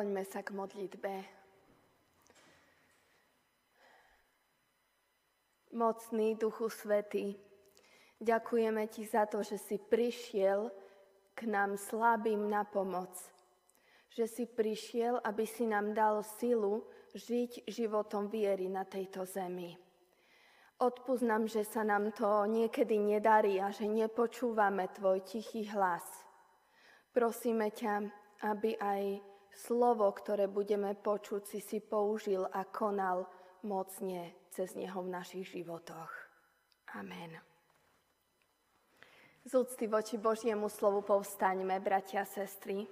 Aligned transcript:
Skloňme 0.00 0.24
sa 0.24 0.40
k 0.40 0.56
modlitbe. 0.56 1.12
Mocný 5.76 6.40
Duchu 6.40 6.72
Svety, 6.72 7.36
ďakujeme 8.16 8.88
Ti 8.88 9.04
za 9.04 9.28
to, 9.28 9.44
že 9.44 9.60
si 9.60 9.76
prišiel 9.76 10.72
k 11.36 11.44
nám 11.52 11.76
slabým 11.76 12.48
na 12.48 12.64
pomoc. 12.64 13.12
Že 14.16 14.24
si 14.24 14.44
prišiel, 14.48 15.20
aby 15.20 15.44
si 15.44 15.68
nám 15.68 15.92
dal 15.92 16.24
silu 16.24 16.80
žiť 17.12 17.68
životom 17.68 18.32
viery 18.32 18.72
na 18.72 18.88
tejto 18.88 19.28
zemi. 19.28 19.76
Odpúsť 20.80 21.28
že 21.44 21.60
sa 21.68 21.84
nám 21.84 22.08
to 22.16 22.48
niekedy 22.48 22.96
nedarí 22.96 23.60
a 23.60 23.68
že 23.68 23.84
nepočúvame 23.84 24.88
Tvoj 24.96 25.28
tichý 25.28 25.68
hlas. 25.68 26.08
Prosíme 27.12 27.68
ťa, 27.68 28.08
aby 28.48 28.80
aj 28.80 29.28
slovo, 29.54 30.10
ktoré 30.14 30.46
budeme 30.46 30.94
počuť, 30.94 31.42
si 31.46 31.60
si 31.60 31.78
použil 31.82 32.46
a 32.46 32.64
konal 32.66 33.26
mocne 33.66 34.32
cez 34.50 34.74
neho 34.74 35.02
v 35.02 35.12
našich 35.12 35.46
životoch. 35.52 36.10
Amen. 36.96 37.38
Z 39.46 39.56
úcty 39.56 39.88
voči 39.88 40.20
Božiemu 40.20 40.68
slovu 40.68 41.00
povstaňme, 41.00 41.80
bratia 41.80 42.22
a 42.22 42.28
sestry. 42.28 42.84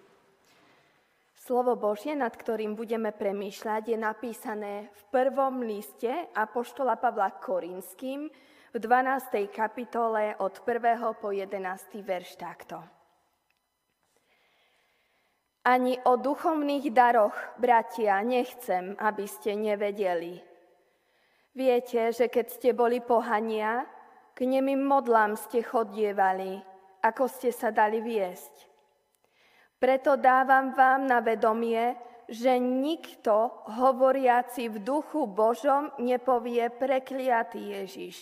Slovo 1.39 1.77
Božie, 1.77 2.17
nad 2.17 2.34
ktorým 2.34 2.75
budeme 2.75 3.12
premýšľať, 3.14 3.83
je 3.95 3.98
napísané 3.98 4.75
v 4.91 5.03
prvom 5.12 5.64
liste 5.64 6.11
Apoštola 6.34 6.98
Pavla 6.98 7.31
Korinským 7.36 8.29
v 8.75 8.77
12. 8.77 9.48
kapitole 9.48 10.36
od 10.41 10.61
1. 10.61 11.20
po 11.20 11.33
11. 11.33 12.05
verš 12.05 12.36
takto. 12.36 12.98
Ani 15.69 16.00
o 16.08 16.16
duchovných 16.16 16.97
daroch, 16.97 17.36
bratia, 17.61 18.24
nechcem, 18.24 18.97
aby 18.97 19.28
ste 19.28 19.52
nevedeli. 19.52 20.41
Viete, 21.52 22.08
že 22.08 22.33
keď 22.33 22.47
ste 22.48 22.70
boli 22.72 23.05
pohania, 23.05 23.84
k 24.33 24.48
nemým 24.48 24.80
modlám 24.80 25.36
ste 25.36 25.61
chodievali, 25.61 26.56
ako 27.05 27.28
ste 27.28 27.52
sa 27.52 27.69
dali 27.69 28.00
viesť. 28.00 28.64
Preto 29.77 30.16
dávam 30.16 30.72
vám 30.72 31.05
na 31.05 31.20
vedomie, 31.20 32.00
že 32.33 32.56
nikto, 32.56 33.69
hovoriaci 33.69 34.72
v 34.72 34.80
duchu 34.80 35.28
Božom, 35.28 35.92
nepovie 36.00 36.72
prekliatý 36.72 37.77
Ježiš. 37.77 38.16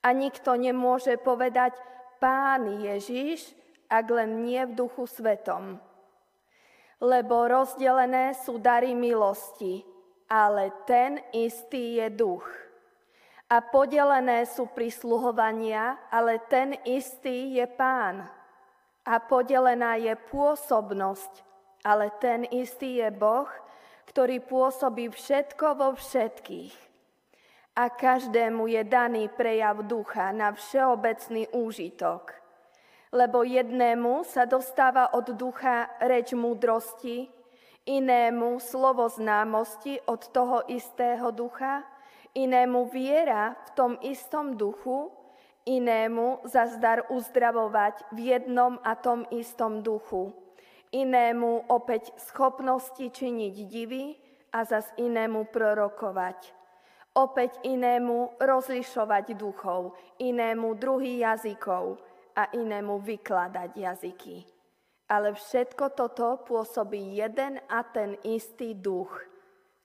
A 0.00 0.16
nikto 0.16 0.56
nemôže 0.56 1.20
povedať 1.20 1.76
Pán 2.16 2.80
Ježiš, 2.80 3.52
ak 3.92 4.08
len 4.08 4.40
nie 4.40 4.64
v 4.64 4.72
duchu 4.72 5.04
svetom 5.04 5.84
lebo 7.00 7.44
rozdelené 7.44 8.32
sú 8.32 8.56
dary 8.56 8.96
milosti, 8.96 9.84
ale 10.32 10.72
ten 10.88 11.20
istý 11.32 12.00
je 12.00 12.08
duch. 12.08 12.46
A 13.46 13.62
podelené 13.62 14.42
sú 14.48 14.66
prisluhovania, 14.66 16.00
ale 16.10 16.42
ten 16.50 16.74
istý 16.82 17.54
je 17.54 17.66
pán. 17.68 18.26
A 19.06 19.22
podelená 19.22 19.94
je 20.02 20.10
pôsobnosť, 20.18 21.46
ale 21.86 22.10
ten 22.18 22.42
istý 22.50 22.98
je 22.98 23.08
Boh, 23.14 23.46
ktorý 24.10 24.42
pôsobí 24.42 25.14
všetko 25.14 25.66
vo 25.78 25.94
všetkých. 25.94 26.74
A 27.76 27.86
každému 27.92 28.66
je 28.66 28.82
daný 28.82 29.30
prejav 29.30 29.86
ducha 29.86 30.34
na 30.34 30.50
všeobecný 30.50 31.46
úžitok– 31.54 32.34
lebo 33.16 33.40
jednému 33.40 34.28
sa 34.28 34.44
dostáva 34.44 35.08
od 35.16 35.32
ducha 35.32 35.88
reč 36.04 36.36
múdrosti, 36.36 37.32
inému 37.88 38.60
slovo 38.60 39.08
známosti 39.08 39.96
od 40.04 40.20
toho 40.36 40.68
istého 40.68 41.32
ducha, 41.32 41.80
inému 42.36 42.92
viera 42.92 43.56
v 43.64 43.68
tom 43.72 43.92
istom 44.04 44.60
duchu, 44.60 45.08
inému 45.64 46.44
zazdar 46.44 47.08
uzdravovať 47.08 48.04
v 48.12 48.36
jednom 48.36 48.76
a 48.84 48.92
tom 49.00 49.24
istom 49.32 49.80
duchu, 49.80 50.36
inému 50.92 51.72
opäť 51.72 52.12
schopnosti 52.20 53.00
činiť 53.00 53.54
divy 53.64 54.12
a 54.52 54.60
zas 54.68 54.92
inému 55.00 55.48
prorokovať. 55.48 56.52
Opäť 57.16 57.64
inému 57.64 58.36
rozlišovať 58.36 59.40
duchov, 59.40 59.96
inému 60.20 60.76
druhý 60.76 61.24
jazykov, 61.24 61.96
a 62.36 62.52
inému 62.52 63.00
vykladať 63.00 63.70
jazyky. 63.72 64.44
Ale 65.08 65.32
všetko 65.32 65.96
toto 65.96 66.44
pôsobí 66.44 67.16
jeden 67.16 67.62
a 67.70 67.80
ten 67.86 68.18
istý 68.26 68.76
duch, 68.76 69.10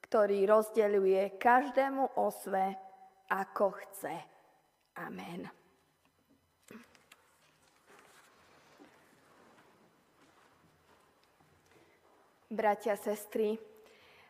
ktorý 0.06 0.44
rozdeľuje 0.44 1.40
každému 1.40 2.20
osve, 2.20 2.76
ako 3.32 3.72
chce. 3.72 4.14
Amen. 5.00 5.48
Bratia, 12.52 13.00
sestry, 13.00 13.56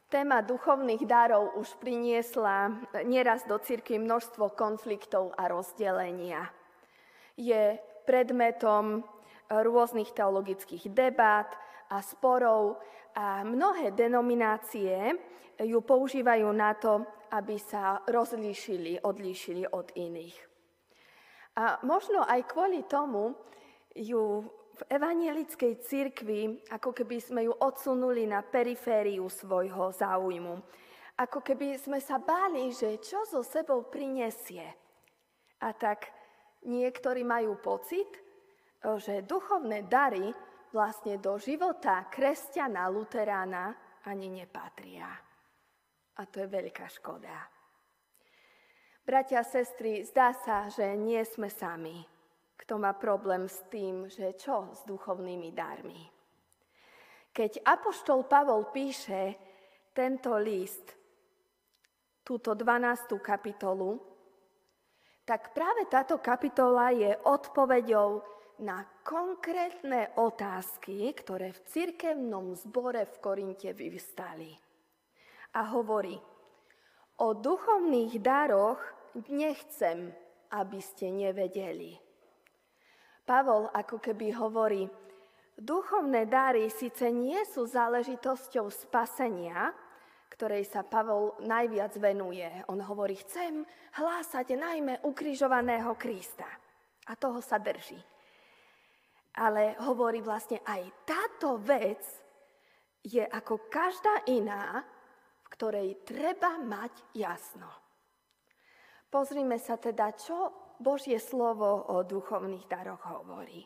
téma 0.07 0.47
duchovných 0.47 1.03
darov 1.09 1.59
už 1.59 1.75
priniesla 1.83 2.71
nieraz 3.03 3.43
do 3.51 3.59
cirky 3.59 3.99
množstvo 3.99 4.55
konfliktov 4.55 5.35
a 5.35 5.51
rozdelenia. 5.51 6.47
Je 7.35 7.81
predmetom 8.05 9.05
rôznych 9.49 10.15
teologických 10.17 10.89
debát 10.93 11.53
a 11.93 12.01
sporov 12.01 12.81
a 13.13 13.45
mnohé 13.45 13.93
denominácie 13.93 15.13
ju 15.61 15.79
používajú 15.85 16.49
na 16.57 16.73
to, 16.73 17.05
aby 17.37 17.61
sa 17.61 18.01
rozlíšili, 18.09 19.05
odlíšili 19.05 19.69
od 19.69 19.93
iných. 19.93 20.37
A 21.61 21.85
možno 21.85 22.25
aj 22.25 22.49
kvôli 22.49 22.89
tomu 22.89 23.37
ju 23.93 24.41
v 24.73 24.83
evanielickej 24.89 25.85
cirkvi, 25.85 26.65
ako 26.73 26.97
keby 26.97 27.21
sme 27.21 27.45
ju 27.45 27.53
odsunuli 27.53 28.25
na 28.25 28.41
perifériu 28.41 29.29
svojho 29.29 29.93
záujmu. 29.93 30.57
Ako 31.21 31.45
keby 31.45 31.77
sme 31.77 32.01
sa 32.01 32.17
báli, 32.17 32.73
že 32.73 32.97
čo 33.05 33.21
so 33.29 33.45
sebou 33.45 33.85
prinesie. 33.93 34.65
A 35.61 35.77
tak 35.77 36.09
Niektorí 36.63 37.27
majú 37.27 37.59
pocit, 37.59 38.07
že 38.83 39.27
duchovné 39.27 39.87
dary 39.91 40.31
vlastne 40.71 41.19
do 41.19 41.39
života 41.39 42.07
kresťana 42.07 42.87
Luterána 42.87 43.75
ani 44.07 44.31
nepatria. 44.31 45.11
A 46.19 46.23
to 46.31 46.43
je 46.43 46.49
veľká 46.51 46.87
škoda. 46.91 47.35
Bratia 49.03 49.43
a 49.43 49.47
sestry, 49.47 50.07
zdá 50.07 50.31
sa, 50.31 50.71
že 50.71 50.95
nie 50.95 51.19
sme 51.27 51.51
sami, 51.51 52.07
kto 52.55 52.79
má 52.79 52.95
problém 52.95 53.51
s 53.51 53.59
tým, 53.67 54.07
že 54.07 54.39
čo 54.39 54.71
s 54.71 54.87
duchovnými 54.87 55.51
darmi. 55.51 56.07
Keď 57.35 57.67
Apoštol 57.67 58.31
Pavol 58.31 58.71
píše 58.71 59.35
tento 59.91 60.39
list, 60.39 60.95
túto 62.23 62.55
12. 62.55 63.19
kapitolu, 63.19 64.12
tak 65.33 65.57
práve 65.57 65.89
táto 65.89 66.21
kapitola 66.21 66.93
je 66.93 67.17
odpoveďou 67.25 68.21
na 68.61 68.85
konkrétne 69.01 70.13
otázky, 70.21 71.09
ktoré 71.17 71.57
v 71.57 71.65
cirkevnom 71.73 72.53
zbore 72.53 73.09
v 73.09 73.17
Korinte 73.17 73.73
vyvstali. 73.73 74.53
A 75.57 75.73
hovorí, 75.73 76.21
o 77.17 77.33
duchovných 77.33 78.21
daroch 78.21 78.77
nechcem, 79.33 80.13
aby 80.53 80.79
ste 80.85 81.09
nevedeli. 81.09 81.97
Pavol 83.25 83.73
ako 83.73 84.05
keby 84.05 84.37
hovorí, 84.37 84.85
duchovné 85.57 86.29
dary 86.29 86.69
síce 86.69 87.09
nie 87.09 87.41
sú 87.49 87.65
záležitosťou 87.65 88.69
spasenia, 88.69 89.73
ktorej 90.33 90.65
sa 90.65 90.81
Pavol 90.81 91.37
najviac 91.45 91.93
venuje. 92.01 92.49
On 92.73 92.81
hovorí, 92.81 93.21
chcem 93.21 93.61
hlásať 94.01 94.57
najmä 94.57 95.05
ukrižovaného 95.05 95.93
Krista. 96.01 96.49
A 97.07 97.13
toho 97.21 97.45
sa 97.45 97.61
drží. 97.61 98.01
Ale 99.37 99.77
hovorí 99.85 100.25
vlastne 100.25 100.65
aj 100.65 101.05
táto 101.05 101.61
vec 101.61 102.01
je 103.05 103.21
ako 103.21 103.69
každá 103.69 104.25
iná, 104.31 104.81
v 105.45 105.47
ktorej 105.53 105.89
treba 106.07 106.57
mať 106.57 106.93
jasno. 107.13 107.69
Pozrime 109.13 109.61
sa 109.61 109.77
teda, 109.77 110.17
čo 110.17 110.53
Božie 110.81 111.21
slovo 111.21 111.93
o 111.93 112.01
duchovných 112.01 112.65
daroch 112.65 113.05
hovorí. 113.05 113.61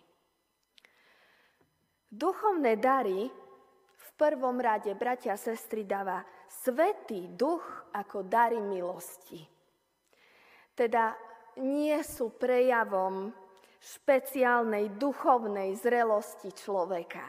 Duchovné 2.10 2.80
dary 2.80 3.28
v 3.96 4.08
prvom 4.18 4.58
rade, 4.58 4.90
bratia 4.96 5.36
a 5.36 5.38
sestry, 5.38 5.84
dáva 5.84 6.24
Svetý 6.46 7.30
duch 7.34 7.64
ako 7.94 8.26
dary 8.26 8.58
milosti. 8.62 9.42
Teda 10.76 11.14
nie 11.62 11.96
sú 12.04 12.36
prejavom 12.36 13.32
špeciálnej 13.80 14.98
duchovnej 14.98 15.72
zrelosti 15.78 16.52
človeka, 16.52 17.22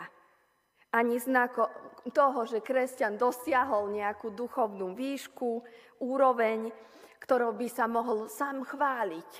ani 0.95 1.19
znako 1.19 1.67
toho, 2.09 2.47
že 2.47 2.63
kresťan 2.63 3.19
dosiahol 3.19 3.91
nejakú 3.91 4.31
duchovnú 4.31 4.95
výšku, 4.95 5.61
úroveň, 6.01 6.71
ktorou 7.19 7.53
by 7.53 7.67
sa 7.67 7.85
mohol 7.85 8.31
sám 8.31 8.63
chváliť. 8.63 9.31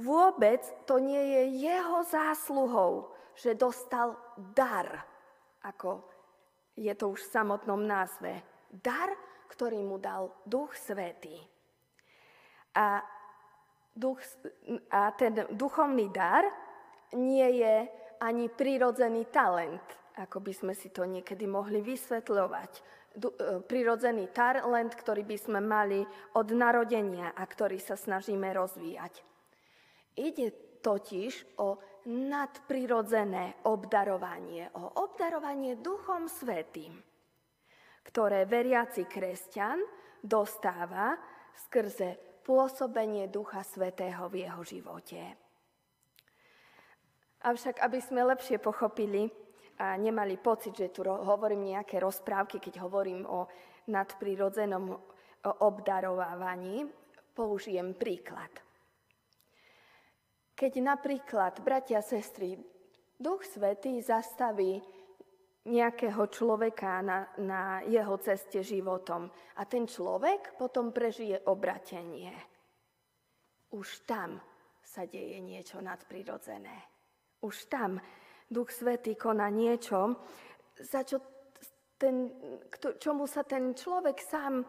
Vôbec 0.00 0.64
to 0.88 0.96
nie 0.96 1.20
je 1.20 1.42
jeho 1.68 2.00
zásluhou, 2.08 3.12
že 3.36 3.58
dostal 3.58 4.16
dar, 4.56 5.04
ako 5.60 6.00
je 6.76 6.92
to 6.94 7.12
už 7.12 7.20
v 7.26 7.32
samotnom 7.34 7.82
názve. 7.82 8.42
Dar, 8.70 9.10
ktorý 9.50 9.82
mu 9.82 9.98
dal 9.98 10.30
Duch 10.46 10.78
Svetý. 10.78 11.36
A, 12.78 13.02
duch, 13.94 14.22
a 14.94 15.10
ten 15.18 15.34
duchovný 15.50 16.06
dar 16.14 16.46
nie 17.18 17.58
je 17.58 17.90
ani 18.22 18.46
prirodzený 18.46 19.26
talent, 19.34 19.82
ako 20.22 20.38
by 20.38 20.52
sme 20.54 20.74
si 20.76 20.94
to 20.94 21.02
niekedy 21.02 21.50
mohli 21.50 21.82
vysvetľovať. 21.82 22.72
Du, 23.10 23.34
e, 23.34 23.58
prirodzený 23.58 24.30
talent, 24.30 24.94
ktorý 24.94 25.26
by 25.26 25.36
sme 25.40 25.58
mali 25.58 26.06
od 26.38 26.48
narodenia 26.54 27.34
a 27.34 27.42
ktorý 27.42 27.82
sa 27.82 27.98
snažíme 27.98 28.46
rozvíjať. 28.54 29.26
Ide 30.14 30.78
totiž 30.78 31.58
o 31.58 31.82
nadprirodzené 32.08 33.66
obdarovanie, 33.68 34.72
o 34.78 35.04
obdarovanie 35.04 35.76
Duchom 35.80 36.30
Svetým, 36.30 36.96
ktoré 38.06 38.48
veriaci 38.48 39.04
kresťan 39.04 39.80
dostáva 40.24 41.16
skrze 41.68 42.40
pôsobenie 42.44 43.28
Ducha 43.28 43.60
Svetého 43.60 44.28
v 44.32 44.48
jeho 44.48 44.62
živote. 44.64 45.20
Avšak, 47.40 47.80
aby 47.80 47.98
sme 48.04 48.24
lepšie 48.28 48.60
pochopili 48.60 49.28
a 49.80 49.96
nemali 49.96 50.36
pocit, 50.36 50.76
že 50.76 50.92
tu 50.92 51.04
hovorím 51.08 51.72
nejaké 51.72 51.96
rozprávky, 51.96 52.60
keď 52.60 52.84
hovorím 52.84 53.24
o 53.24 53.48
nadprirodzenom 53.88 54.92
obdarovávaní, 55.40 56.84
použijem 57.32 57.96
príklad. 57.96 58.69
Keď 60.60 60.76
napríklad, 60.84 61.64
bratia 61.64 62.04
a 62.04 62.04
sestry, 62.04 62.52
Duch 63.16 63.48
Svetý 63.48 63.96
zastaví 64.04 64.76
nejakého 65.64 66.20
človeka 66.28 67.00
na, 67.00 67.24
na 67.40 67.80
jeho 67.88 68.20
ceste 68.20 68.60
životom 68.60 69.32
a 69.56 69.64
ten 69.64 69.88
človek 69.88 70.60
potom 70.60 70.92
prežije 70.92 71.48
obratenie. 71.48 72.36
Už 73.72 74.04
tam 74.04 74.36
sa 74.84 75.08
deje 75.08 75.40
niečo 75.40 75.80
nadprirodzené. 75.80 76.76
Už 77.40 77.64
tam 77.72 77.96
Duch 78.44 78.68
Svetý 78.68 79.16
koná 79.16 79.48
niečo, 79.48 80.20
za 80.76 81.08
čo 81.08 81.24
ten, 81.96 82.36
čomu 83.00 83.24
sa 83.24 83.48
ten 83.48 83.72
človek 83.72 84.20
sám 84.20 84.60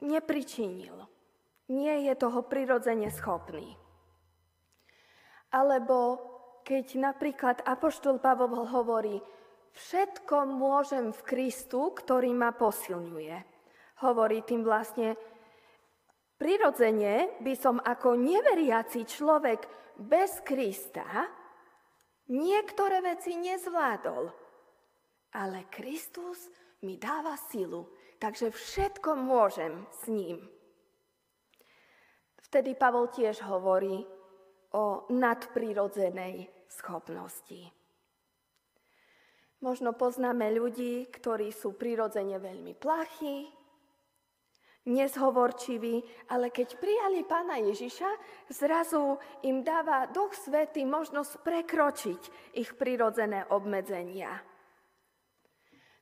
nepričinil. 0.00 0.96
Nie 1.68 2.08
je 2.08 2.16
toho 2.16 2.48
prirodzene 2.48 3.12
schopný. 3.12 3.81
Alebo 5.52 6.18
keď 6.64 6.86
napríklad 6.96 7.60
Apoštol 7.68 8.22
Pavol 8.22 8.64
hovorí, 8.64 9.20
všetko 9.76 10.48
môžem 10.48 11.12
v 11.12 11.20
Kristu, 11.26 11.92
ktorý 11.92 12.32
ma 12.32 12.56
posilňuje. 12.56 13.36
Hovorí 14.02 14.42
tým 14.42 14.64
vlastne, 14.64 15.14
prirodzene 16.40 17.38
by 17.44 17.54
som 17.54 17.78
ako 17.78 18.16
neveriaci 18.18 19.04
človek 19.04 19.60
bez 20.00 20.40
Krista 20.42 21.04
niektoré 22.32 23.04
veci 23.04 23.36
nezvládol. 23.36 24.24
Ale 25.32 25.68
Kristus 25.72 26.48
mi 26.84 26.96
dáva 27.00 27.36
silu, 27.36 27.88
takže 28.20 28.52
všetko 28.52 29.16
môžem 29.16 29.84
s 29.88 30.08
ním. 30.08 30.44
Vtedy 32.42 32.76
Pavol 32.76 33.08
tiež 33.08 33.40
hovorí, 33.48 34.04
o 34.72 35.04
nadprirodzenej 35.12 36.48
schopnosti. 36.68 37.68
Možno 39.62 39.94
poznáme 39.94 40.50
ľudí, 40.50 41.06
ktorí 41.06 41.54
sú 41.54 41.78
prirodzene 41.78 42.34
veľmi 42.42 42.74
plachí, 42.74 43.46
nezhovorčiví, 44.82 46.26
ale 46.34 46.50
keď 46.50 46.74
prijali 46.82 47.22
pána 47.22 47.62
Ježiša, 47.62 48.10
zrazu 48.50 49.22
im 49.46 49.62
dáva 49.62 50.10
Duch 50.10 50.34
Svetý 50.34 50.82
možnosť 50.82 51.46
prekročiť 51.46 52.22
ich 52.58 52.74
prirodzené 52.74 53.46
obmedzenia. 53.54 54.42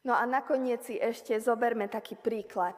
No 0.09 0.17
a 0.17 0.25
nakoniec 0.25 0.81
si 0.89 0.97
ešte 0.97 1.37
zoberme 1.37 1.85
taký 1.93 2.17
príklad 2.17 2.73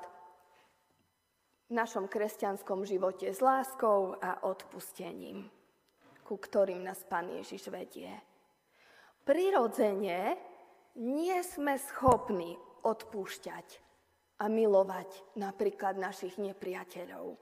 v 1.70 1.78
našom 1.78 2.10
kresťanskom 2.10 2.82
živote 2.82 3.30
s 3.30 3.38
láskou 3.38 4.18
a 4.18 4.42
odpustením 4.42 5.61
ku 6.32 6.40
ktorým 6.40 6.80
nás 6.80 7.04
Pán 7.04 7.28
Ježiš 7.28 7.68
vedie. 7.68 8.08
Prirodzene 9.20 10.40
nie 10.96 11.36
sme 11.44 11.76
schopní 11.76 12.56
odpúšťať 12.88 13.68
a 14.40 14.48
milovať 14.48 15.36
napríklad 15.36 16.00
našich 16.00 16.40
nepriateľov. 16.40 17.36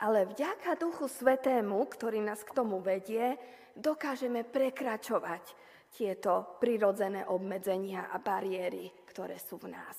Ale 0.00 0.24
vďaka 0.32 0.80
Duchu 0.80 1.12
Svetému, 1.12 1.84
ktorý 1.92 2.24
nás 2.24 2.40
k 2.40 2.56
tomu 2.56 2.80
vedie, 2.80 3.36
dokážeme 3.76 4.48
prekračovať 4.48 5.44
tieto 5.92 6.56
prirodzené 6.64 7.28
obmedzenia 7.28 8.08
a 8.08 8.16
bariéry, 8.16 8.96
ktoré 9.12 9.36
sú 9.36 9.60
v 9.60 9.76
nás. 9.76 9.96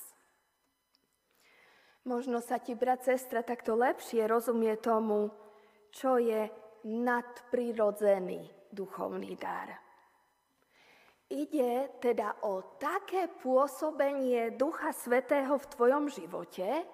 Možno 2.02 2.42
sa 2.42 2.58
ti, 2.58 2.74
brat, 2.74 3.06
sestra, 3.06 3.46
takto 3.46 3.78
lepšie 3.78 4.26
rozumie 4.26 4.74
tomu, 4.82 5.30
čo 5.94 6.18
je 6.18 6.65
nadprirodzený 6.86 8.70
duchovný 8.70 9.34
dar. 9.36 9.74
Ide 11.26 11.98
teda 11.98 12.46
o 12.46 12.78
také 12.78 13.26
pôsobenie 13.42 14.54
Ducha 14.54 14.94
Svetého 14.94 15.58
v 15.58 15.70
tvojom 15.74 16.06
živote, 16.06 16.86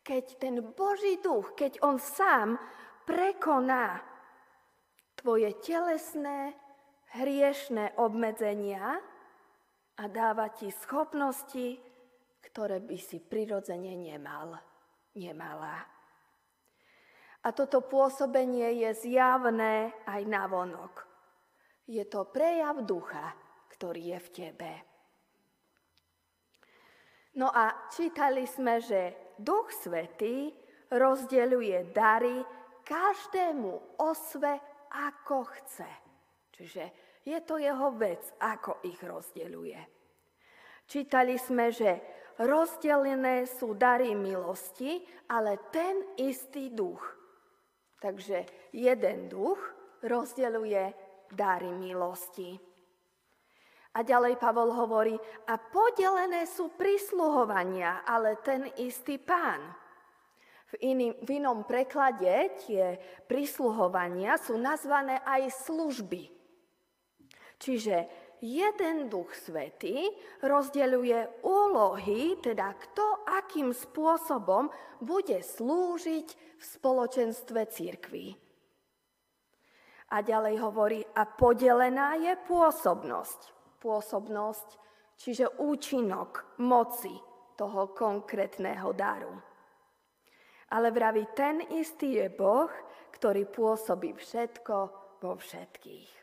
keď 0.00 0.24
ten 0.40 0.56
Boží 0.72 1.20
duch, 1.20 1.52
keď 1.52 1.84
on 1.84 2.00
sám 2.00 2.56
prekoná 3.04 4.00
tvoje 5.20 5.52
telesné, 5.60 6.56
hriešné 7.12 8.00
obmedzenia 8.00 8.96
a 10.00 10.04
dáva 10.08 10.48
ti 10.48 10.72
schopnosti, 10.72 11.76
ktoré 12.40 12.80
by 12.80 12.96
si 12.96 13.20
prirodzene 13.20 13.92
nemal, 13.92 14.56
nemala. 15.12 16.01
A 17.42 17.50
toto 17.50 17.82
pôsobenie 17.82 18.86
je 18.86 18.90
zjavné 19.10 19.90
aj 20.06 20.22
na 20.30 20.46
vonok. 20.46 21.02
Je 21.90 22.06
to 22.06 22.30
prejav 22.30 22.86
ducha, 22.86 23.34
ktorý 23.74 24.14
je 24.14 24.18
v 24.22 24.28
tebe. 24.30 24.72
No 27.34 27.50
a 27.50 27.90
čítali 27.90 28.46
sme, 28.46 28.78
že 28.78 29.34
Duch 29.40 29.74
Svetý 29.74 30.54
rozdeľuje 30.92 31.90
dary 31.90 32.44
každému 32.86 33.98
osve, 33.98 34.60
ako 34.92 35.48
chce. 35.48 35.90
Čiže 36.52 36.84
je 37.24 37.38
to 37.42 37.56
jeho 37.58 37.90
vec, 37.96 38.22
ako 38.38 38.84
ich 38.86 39.00
rozdeľuje. 39.00 39.80
Čítali 40.86 41.40
sme, 41.40 41.72
že 41.72 41.98
rozdelené 42.38 43.48
sú 43.48 43.72
dary 43.72 44.12
milosti, 44.12 45.00
ale 45.32 45.58
ten 45.72 46.14
istý 46.20 46.68
duch 46.68 47.21
Takže 48.02 48.42
jeden 48.74 49.30
duch 49.30 49.62
rozdeľuje 50.02 50.84
dary 51.30 51.70
milosti. 51.70 52.58
A 53.92 54.02
ďalej 54.02 54.40
Pavol 54.40 54.74
hovorí, 54.74 55.14
a 55.46 55.54
podelené 55.60 56.48
sú 56.48 56.74
prisluhovania, 56.74 58.02
ale 58.02 58.40
ten 58.42 58.66
istý 58.80 59.20
pán. 59.22 59.60
V, 60.72 60.80
iný, 60.80 61.12
v 61.20 61.38
inom 61.38 61.68
preklade 61.68 62.56
tie 62.64 62.96
prisluhovania 63.28 64.40
sú 64.40 64.56
nazvané 64.56 65.20
aj 65.22 65.68
služby. 65.68 66.32
Čiže 67.60 68.21
jeden 68.42 69.06
duch 69.06 69.30
svetý 69.38 70.10
rozdeľuje 70.42 71.46
úlohy, 71.46 72.36
teda 72.42 72.74
kto 72.74 73.22
akým 73.24 73.70
spôsobom 73.70 74.66
bude 74.98 75.38
slúžiť 75.38 76.28
v 76.58 76.62
spoločenstve 76.62 77.60
církvy. 77.70 78.34
A 80.12 80.20
ďalej 80.20 80.60
hovorí, 80.60 81.00
a 81.16 81.24
podelená 81.24 82.20
je 82.20 82.36
pôsobnosť. 82.44 83.40
Pôsobnosť, 83.80 84.68
čiže 85.16 85.56
účinok 85.62 86.60
moci 86.60 87.16
toho 87.56 87.94
konkrétneho 87.96 88.92
daru. 88.92 89.32
Ale 90.72 90.92
vraví, 90.92 91.32
ten 91.32 91.64
istý 91.72 92.20
je 92.20 92.28
Boh, 92.28 92.68
ktorý 93.16 93.48
pôsobí 93.48 94.12
všetko 94.16 94.76
vo 95.20 95.32
všetkých. 95.36 96.21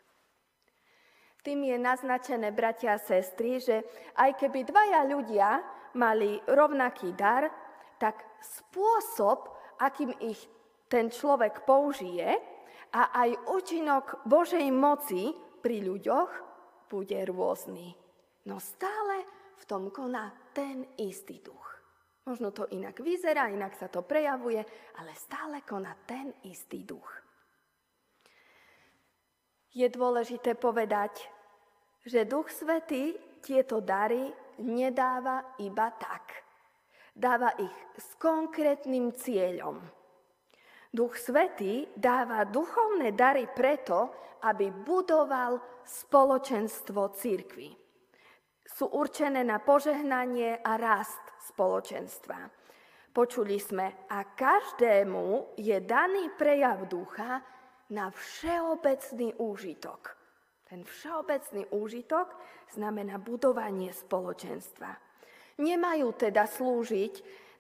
Tým 1.50 1.66
je 1.66 1.82
naznačené, 1.82 2.54
bratia 2.54 2.94
a 2.94 3.02
sestry, 3.02 3.58
že 3.58 3.82
aj 4.22 4.38
keby 4.38 4.70
dvaja 4.70 5.02
ľudia 5.02 5.58
mali 5.98 6.38
rovnaký 6.46 7.18
dar, 7.18 7.50
tak 7.98 8.22
spôsob, 8.38 9.50
akým 9.82 10.14
ich 10.22 10.38
ten 10.86 11.10
človek 11.10 11.66
použije 11.66 12.38
a 12.94 13.02
aj 13.26 13.50
účinok 13.50 14.30
Božej 14.30 14.70
moci 14.70 15.34
pri 15.58 15.82
ľuďoch 15.90 16.30
bude 16.86 17.18
rôzny. 17.18 17.98
No 18.46 18.62
stále 18.62 19.26
v 19.58 19.64
tom 19.66 19.90
koná 19.90 20.30
ten 20.54 20.86
istý 21.02 21.42
duch. 21.42 21.66
Možno 22.30 22.54
to 22.54 22.70
inak 22.78 23.02
vyzerá, 23.02 23.50
inak 23.50 23.74
sa 23.74 23.90
to 23.90 24.06
prejavuje, 24.06 24.62
ale 25.02 25.18
stále 25.18 25.66
koná 25.66 25.98
ten 26.06 26.30
istý 26.46 26.86
duch. 26.86 27.10
Je 29.74 29.90
dôležité 29.90 30.54
povedať, 30.54 31.39
že 32.06 32.28
Duch 32.28 32.52
Svetý 32.52 33.16
tieto 33.40 33.80
dary 33.80 34.32
nedáva 34.60 35.56
iba 35.64 35.88
tak. 35.96 36.44
Dáva 37.16 37.56
ich 37.60 37.78
s 37.96 38.16
konkrétnym 38.16 39.12
cieľom. 39.16 39.80
Duch 40.90 41.20
Svetý 41.20 41.86
dáva 41.94 42.48
duchovné 42.48 43.14
dary 43.14 43.46
preto, 43.52 44.10
aby 44.44 44.72
budoval 44.72 45.60
spoločenstvo 45.86 47.14
církvy. 47.14 47.76
Sú 48.66 48.88
určené 48.96 49.44
na 49.44 49.60
požehnanie 49.60 50.64
a 50.64 50.80
rast 50.80 51.22
spoločenstva. 51.52 52.48
Počuli 53.10 53.58
sme, 53.58 54.08
a 54.08 54.22
každému 54.24 55.58
je 55.58 55.78
daný 55.82 56.32
prejav 56.38 56.86
ducha 56.88 57.42
na 57.90 58.14
všeobecný 58.14 59.34
úžitok. 59.42 60.19
Ten 60.70 60.86
všeobecný 60.86 61.74
úžitok 61.74 62.38
znamená 62.70 63.18
budovanie 63.18 63.90
spoločenstva. 63.90 64.94
Nemajú 65.58 66.14
teda 66.14 66.46
slúžiť 66.46 67.14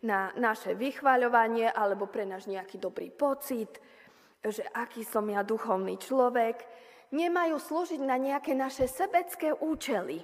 na 0.05 0.29
naše 0.37 0.77
vychváľovanie 0.77 1.73
alebo 1.73 2.05
pre 2.05 2.23
náš 2.23 2.45
nejaký 2.45 2.77
dobrý 2.77 3.09
pocit, 3.09 3.81
že 4.45 4.63
aký 4.77 5.01
som 5.03 5.25
ja 5.27 5.41
duchovný 5.41 5.97
človek. 5.97 6.63
Nemajú 7.09 7.57
slúžiť 7.57 8.01
na 8.05 8.21
nejaké 8.21 8.53
naše 8.53 8.85
sebecké 8.85 9.57
účely, 9.57 10.21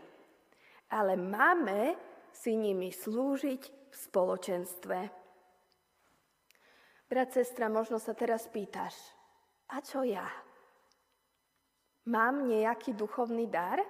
ale 0.94 1.18
máme 1.18 1.98
si 2.30 2.54
nimi 2.54 2.94
slúžiť 2.94 3.62
v 3.66 3.96
spoločenstve. 3.98 4.98
Brat, 7.10 7.34
sestra, 7.34 7.66
možno 7.66 7.98
sa 7.98 8.14
teraz 8.14 8.46
pýtaš, 8.46 8.94
a 9.74 9.82
čo 9.82 10.06
ja? 10.06 10.26
Mám 12.06 12.46
nejaký 12.46 12.94
duchovný 12.94 13.50
dar? 13.50 13.82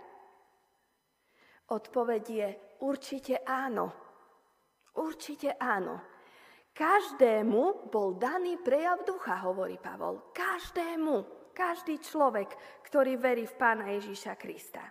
Odpoveď 1.67 2.23
je 2.23 2.47
určite 2.79 3.43
áno. 3.43 3.91
Určite 4.95 5.59
áno. 5.59 5.99
Každému 6.75 7.91
bol 7.91 8.15
daný 8.15 8.59
prejav 8.59 9.03
ducha, 9.03 9.39
hovorí 9.43 9.75
Pavol. 9.79 10.31
Každému. 10.31 11.47
Každý 11.55 12.03
človek, 12.03 12.51
ktorý 12.83 13.15
verí 13.15 13.47
v 13.47 13.55
Pána 13.55 13.95
Ježíša 13.95 14.35
Krista. 14.35 14.83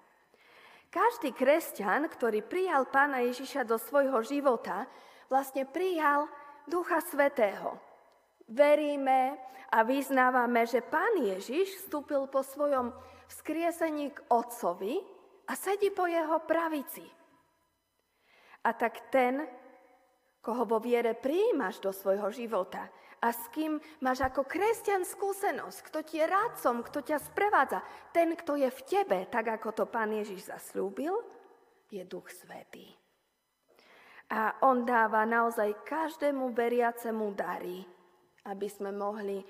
Každý 0.89 1.37
kresťan, 1.37 2.09
ktorý 2.09 2.41
prijal 2.41 2.89
Pána 2.89 3.21
Ježíša 3.21 3.69
do 3.69 3.77
svojho 3.77 4.25
života, 4.25 4.89
vlastne 5.29 5.69
prijal 5.69 6.25
Ducha 6.65 7.05
Svetého. 7.05 7.77
Veríme 8.49 9.37
a 9.69 9.85
vyznávame, 9.85 10.65
že 10.65 10.81
Pán 10.81 11.21
Ježiš 11.21 11.85
vstúpil 11.85 12.25
po 12.33 12.41
svojom 12.41 12.97
vzkriesení 13.29 14.11
k 14.11 14.19
Otcovi 14.29 15.01
a 15.49 15.53
sedí 15.57 15.93
po 15.93 16.09
jeho 16.09 16.41
pravici. 16.45 17.05
A 18.65 18.71
tak 18.73 19.13
ten, 19.13 19.45
koho 20.41 20.65
vo 20.65 20.81
viere 20.81 21.13
prijímaš 21.13 21.81
do 21.85 21.93
svojho 21.93 22.33
života 22.33 22.89
a 23.21 23.33
s 23.33 23.49
kým 23.53 23.81
máš 24.05 24.25
ako 24.25 24.45
kresťan 24.45 25.05
skúsenosť, 25.05 25.79
kto 25.89 25.99
ti 26.05 26.21
je 26.21 26.29
rádcom, 26.29 26.85
kto 26.85 27.01
ťa 27.05 27.19
sprevádza, 27.21 27.81
ten, 28.13 28.33
kto 28.37 28.57
je 28.61 28.69
v 28.69 28.81
tebe, 28.85 29.19
tak 29.29 29.49
ako 29.61 29.73
to 29.73 29.85
pán 29.89 30.13
Ježiš 30.13 30.53
zaslúbil, 30.53 31.17
je 31.89 32.05
Duch 32.05 32.29
Svetý. 32.33 32.93
A 34.33 34.57
on 34.65 34.89
dáva 34.89 35.29
naozaj 35.29 35.85
každému 35.85 36.57
veriacemu 36.57 37.27
dary, 37.37 37.85
aby 38.49 38.69
sme 38.69 38.93
mohli 38.93 39.45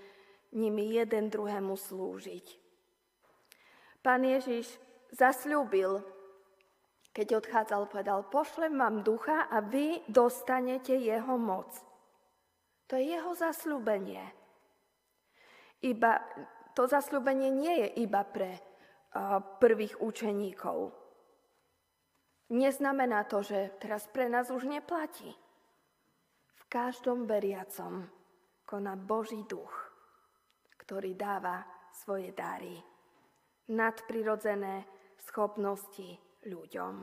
nimi 0.55 0.95
jeden 0.95 1.31
druhému 1.31 1.75
slúžiť. 1.79 2.64
Pán 4.05 4.21
Ježiš 4.29 4.69
zasľúbil 5.17 6.05
keď 7.15 7.39
odchádzal, 7.39 7.83
povedal, 7.87 8.27
pošlem 8.27 8.75
vám 8.75 9.07
ducha 9.07 9.47
a 9.47 9.63
vy 9.63 10.03
dostanete 10.11 10.99
jeho 10.99 11.39
moc. 11.39 11.71
To 12.91 12.99
je 12.99 13.15
jeho 13.15 13.31
zasľúbenie. 13.39 14.21
Iba, 15.87 16.19
to 16.75 16.91
zasľúbenie 16.91 17.55
nie 17.55 17.87
je 17.87 17.89
iba 18.03 18.27
pre 18.27 18.59
uh, 18.59 19.39
prvých 19.63 20.03
učeníkov. 20.03 20.91
Neznamená 22.51 23.31
to, 23.31 23.47
že 23.47 23.79
teraz 23.79 24.11
pre 24.11 24.27
nás 24.27 24.51
už 24.51 24.67
neplatí. 24.67 25.31
V 26.51 26.63
každom 26.67 27.31
veriacom 27.31 28.11
koná 28.67 28.99
Boží 28.99 29.47
duch, 29.47 29.71
ktorý 30.83 31.15
dáva 31.15 31.63
svoje 31.95 32.35
dary, 32.35 32.75
nadprirodzené 33.69 34.85
schopnosti, 35.25 36.21
ľuďom. 36.45 36.95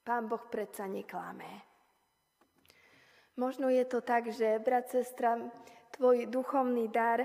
Pán 0.00 0.24
Boh 0.26 0.44
predsa 0.48 0.88
neklame. 0.88 1.64
Možno 3.36 3.68
je 3.68 3.84
to 3.84 4.00
tak, 4.00 4.32
že, 4.32 4.60
brat, 4.60 4.88
sestra, 4.88 5.36
tvoj 5.96 6.28
duchovný 6.28 6.88
dar 6.88 7.24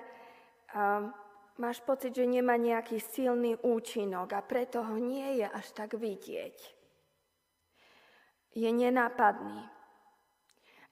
a 0.75 1.07
máš 1.59 1.79
pocit, 1.83 2.15
že 2.15 2.27
nemá 2.27 2.59
nejaký 2.59 2.99
silný 2.99 3.55
účinok 3.63 4.35
a 4.35 4.43
preto 4.43 4.83
ho 4.83 4.95
nie 4.99 5.39
je 5.39 5.47
až 5.47 5.67
tak 5.71 5.95
vidieť. 5.95 6.57
Je 8.55 8.69
nenápadný. 8.71 9.67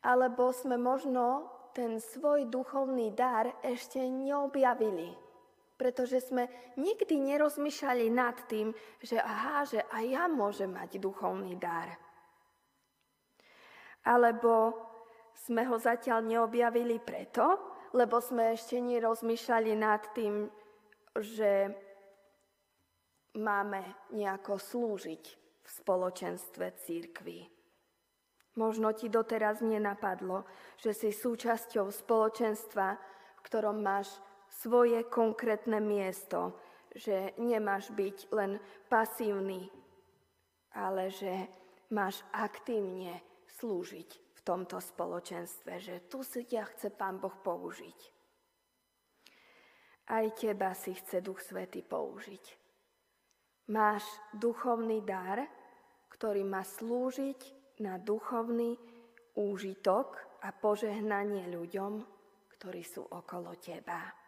Alebo 0.04 0.52
sme 0.52 0.76
možno 0.76 1.48
ten 1.72 2.00
svoj 2.04 2.52
duchovný 2.52 3.16
dar 3.16 3.48
ešte 3.64 4.04
neobjavili 4.04 5.23
pretože 5.78 6.22
sme 6.22 6.48
nikdy 6.78 7.18
nerozmýšľali 7.34 8.08
nad 8.14 8.38
tým, 8.46 8.72
že 9.02 9.18
aha, 9.18 9.66
že 9.66 9.82
aj 9.90 10.06
ja 10.06 10.24
môžem 10.30 10.70
mať 10.70 11.02
duchovný 11.02 11.58
dar. 11.58 11.90
Alebo 14.06 14.78
sme 15.34 15.66
ho 15.66 15.76
zatiaľ 15.80 16.24
neobjavili 16.24 17.02
preto, 17.02 17.60
lebo 17.94 18.22
sme 18.22 18.54
ešte 18.54 18.80
nerozmýšľali 18.80 19.74
nad 19.76 20.02
tým, 20.14 20.50
že 21.18 21.70
máme 23.38 23.82
nejako 24.14 24.58
slúžiť 24.62 25.24
v 25.64 25.70
spoločenstve 25.70 26.66
církvy. 26.86 27.40
Možno 28.54 28.94
ti 28.94 29.10
doteraz 29.10 29.66
nenapadlo, 29.66 30.46
že 30.78 30.94
si 30.94 31.10
súčasťou 31.10 31.90
spoločenstva, 31.90 32.88
v 33.38 33.42
ktorom 33.42 33.82
máš 33.82 34.14
svoje 34.62 35.02
konkrétne 35.10 35.82
miesto, 35.82 36.54
že 36.94 37.34
nemáš 37.42 37.90
byť 37.90 38.18
len 38.30 38.62
pasívny, 38.86 39.66
ale 40.78 41.10
že 41.10 41.50
máš 41.90 42.22
aktívne 42.30 43.22
slúžiť 43.58 44.10
v 44.14 44.40
tomto 44.46 44.78
spoločenstve, 44.78 45.74
že 45.82 45.96
tu 46.06 46.22
si 46.22 46.46
ťa 46.46 46.64
chce 46.74 46.94
Pán 46.94 47.18
Boh 47.18 47.34
použiť. 47.34 48.00
Aj 50.14 50.26
teba 50.36 50.76
si 50.76 50.94
chce 50.94 51.24
Duch 51.24 51.40
Svety 51.40 51.82
použiť. 51.82 52.46
Máš 53.72 54.04
duchovný 54.36 55.00
dar, 55.08 55.48
ktorý 56.12 56.44
má 56.44 56.62
slúžiť 56.62 57.40
na 57.80 57.96
duchovný 57.96 58.76
úžitok 59.40 60.20
a 60.44 60.52
požehnanie 60.52 61.48
ľuďom, 61.48 62.04
ktorí 62.52 62.84
sú 62.84 63.08
okolo 63.08 63.56
teba 63.64 64.23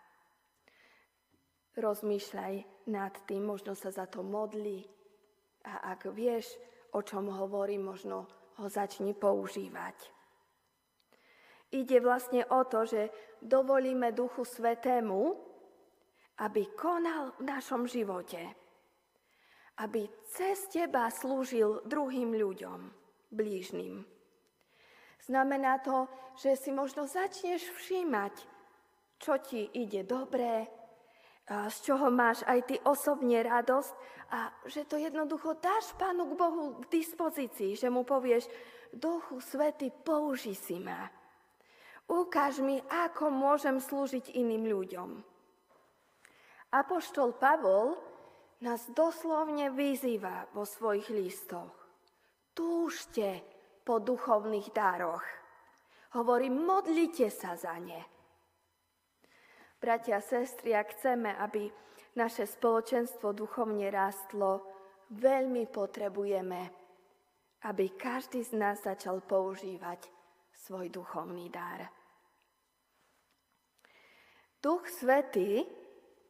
rozmýšľaj 1.75 2.53
nad 2.91 3.13
tým, 3.27 3.46
možno 3.46 3.75
sa 3.75 3.91
za 3.91 4.08
to 4.08 4.24
modli 4.24 4.84
a 5.65 5.98
ak 5.98 6.13
vieš, 6.13 6.55
o 6.94 7.01
čom 7.01 7.27
hovorí, 7.27 7.75
možno 7.82 8.29
ho 8.62 8.67
začni 8.70 9.12
používať. 9.17 9.98
Ide 11.75 12.00
vlastne 12.00 12.46
o 12.48 12.63
to, 12.63 12.88
že 12.88 13.12
dovolíme 13.44 14.15
Duchu 14.15 14.48
Svetému, 14.48 15.36
aby 16.39 16.72
konal 16.77 17.36
v 17.41 17.51
našom 17.51 17.89
živote. 17.89 18.39
Aby 19.75 20.08
cez 20.32 20.72
teba 20.72 21.12
slúžil 21.12 21.84
druhým 21.84 22.32
ľuďom, 22.32 22.79
blížnym. 23.36 24.08
Znamená 25.20 25.84
to, 25.84 26.08
že 26.39 26.55
si 26.55 26.72
možno 26.72 27.10
začneš 27.10 27.67
všímať, 27.75 28.36
čo 29.20 29.36
ti 29.44 29.67
ide 29.75 30.08
dobré, 30.08 30.70
z 31.46 31.75
čoho 31.86 32.10
máš 32.10 32.42
aj 32.50 32.60
ty 32.66 32.75
osobne 32.82 33.38
radosť 33.46 33.94
a 34.34 34.50
že 34.66 34.90
to 34.90 34.98
jednoducho 34.98 35.62
dáš 35.62 35.94
Pánu 35.94 36.34
k 36.34 36.34
Bohu 36.34 36.66
k 36.82 36.90
dispozícii, 36.90 37.78
že 37.78 37.94
mu 37.94 38.02
povieš, 38.02 38.50
Duchu 38.96 39.38
Svety, 39.44 39.92
použi 39.92 40.56
si 40.56 40.82
ma. 40.82 41.06
Ukáž 42.10 42.64
mi, 42.64 42.82
ako 42.86 43.30
môžem 43.30 43.78
slúžiť 43.78 44.34
iným 44.34 44.72
ľuďom. 44.72 45.10
Apoštol 46.74 47.38
Pavol 47.38 47.98
nás 48.64 48.88
doslovne 48.94 49.70
vyzýva 49.70 50.50
vo 50.56 50.64
svojich 50.66 51.12
listoch. 51.12 51.74
Túžte 52.56 53.44
po 53.84 54.00
duchovných 54.00 54.72
dároch. 54.72 55.25
Hovorí, 56.16 56.48
modlite 56.48 57.28
sa 57.28 57.60
za 57.60 57.75
ne. 57.78 58.14
Bratia 59.79 60.17
a 60.17 60.24
sestry, 60.24 60.74
ak 60.74 60.96
chceme, 60.98 61.36
aby 61.36 61.70
naše 62.15 62.48
spoločenstvo 62.48 63.36
duchovne 63.36 63.91
rástlo, 63.91 64.63
veľmi 65.12 65.67
potrebujeme, 65.70 66.62
aby 67.67 67.86
každý 67.94 68.41
z 68.41 68.55
nás 68.55 68.82
začal 68.82 69.22
používať 69.22 70.08
svoj 70.55 70.89
duchovný 70.89 71.51
dar. 71.51 71.86
Duch 74.63 74.89
Svetý 74.89 75.62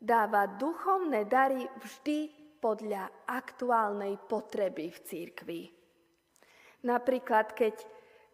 dáva 0.02 0.50
duchovné 0.60 1.24
dary 1.24 1.64
vždy 1.80 2.28
podľa 2.60 3.30
aktuálnej 3.30 4.20
potreby 4.28 4.92
v 4.92 5.00
církvi. 5.06 5.62
Napríklad, 6.84 7.56
keď 7.56 7.80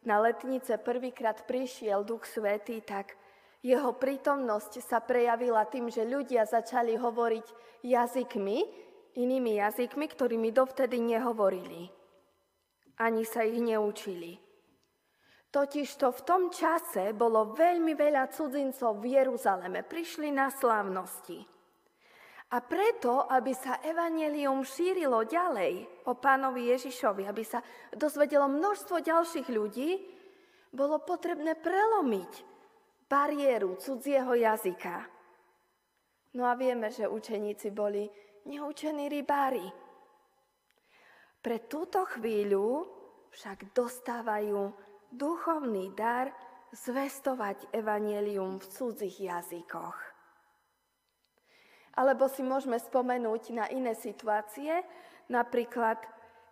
na 0.08 0.18
letnice 0.18 0.82
prvýkrát 0.82 1.46
prišiel 1.46 2.02
Duch 2.02 2.26
Svetý, 2.26 2.82
tak 2.82 3.14
jeho 3.62 3.94
prítomnosť 3.94 4.82
sa 4.82 4.98
prejavila 5.06 5.70
tým, 5.70 5.94
že 5.94 6.02
ľudia 6.02 6.50
začali 6.50 6.98
hovoriť 6.98 7.48
jazykmi, 7.86 8.58
inými 9.22 9.62
jazykmi, 9.62 10.06
ktorými 10.10 10.50
dovtedy 10.50 10.98
nehovorili. 10.98 11.86
Ani 12.98 13.22
sa 13.22 13.46
ich 13.46 13.62
neučili. 13.62 14.38
Totižto 15.52 16.16
v 16.16 16.22
tom 16.26 16.44
čase 16.50 17.12
bolo 17.14 17.54
veľmi 17.54 17.94
veľa 17.94 18.32
cudzincov 18.34 19.04
v 19.04 19.20
Jeruzaleme. 19.20 19.84
Prišli 19.84 20.32
na 20.32 20.48
slávnosti. 20.48 21.44
A 22.52 22.58
preto, 22.60 23.28
aby 23.32 23.56
sa 23.56 23.80
evanelium 23.84 24.64
šírilo 24.64 25.24
ďalej 25.24 25.88
o 26.08 26.16
pánovi 26.16 26.72
Ježišovi, 26.76 27.24
aby 27.28 27.44
sa 27.48 27.64
dozvedelo 27.96 28.48
množstvo 28.52 29.00
ďalších 29.00 29.48
ľudí, 29.48 29.90
bolo 30.72 31.04
potrebné 31.04 31.56
prelomiť 31.60 32.32
bariéru 33.12 33.76
cudzieho 33.76 34.32
jazyka. 34.40 35.04
No 36.40 36.48
a 36.48 36.56
vieme, 36.56 36.88
že 36.88 37.12
učeníci 37.12 37.76
boli 37.76 38.08
neučení 38.48 39.12
rybári. 39.12 39.68
Pre 41.44 41.58
túto 41.68 42.08
chvíľu 42.08 42.88
však 43.36 43.76
dostávajú 43.76 44.72
duchovný 45.12 45.92
dar 45.92 46.32
zvestovať 46.72 47.68
evanelium 47.76 48.64
v 48.64 48.66
cudzích 48.72 49.28
jazykoch. 49.28 50.00
Alebo 52.00 52.32
si 52.32 52.40
môžeme 52.48 52.80
spomenúť 52.80 53.44
na 53.52 53.68
iné 53.68 53.92
situácie, 53.92 54.80
napríklad 55.28 56.00